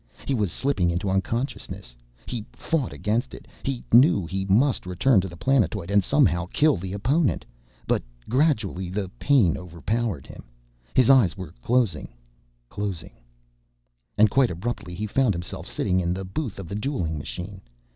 He 0.25 0.33
was 0.33 0.51
slipping 0.51 0.89
into 0.89 1.11
unconsciousness. 1.11 1.95
He 2.25 2.43
fought 2.53 2.91
against 2.91 3.35
it. 3.35 3.47
He 3.61 3.83
knew 3.93 4.25
he 4.25 4.45
must 4.45 4.87
return 4.87 5.21
to 5.21 5.27
the 5.27 5.37
planetoid 5.37 5.91
and 5.91 6.03
somehow 6.03 6.47
kill 6.51 6.75
the 6.75 6.93
opponent. 6.93 7.45
But 7.85 8.01
gradually 8.27 8.89
the 8.89 9.09
pain 9.19 9.55
overpowered 9.55 10.25
him. 10.25 10.45
His 10.95 11.11
eyes 11.11 11.37
were 11.37 11.53
closing, 11.61 12.09
closing— 12.67 13.19
And, 14.17 14.31
quite 14.31 14.49
abruptly, 14.49 14.95
he 14.95 15.05
found 15.05 15.35
himself 15.35 15.67
sitting 15.67 15.99
in 15.99 16.15
the 16.15 16.25
booth 16.25 16.57
of 16.57 16.67
the 16.67 16.73
dueling 16.75 17.19
machine. 17.19 17.61